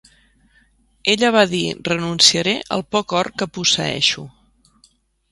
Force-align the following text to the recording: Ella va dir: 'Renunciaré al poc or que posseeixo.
Ella 1.11 1.27
va 1.35 1.43
dir: 1.51 1.59
'Renunciaré 1.89 2.55
al 2.77 2.83
poc 2.95 3.15
or 3.19 3.29
que 3.43 3.49
posseeixo. 3.59 4.25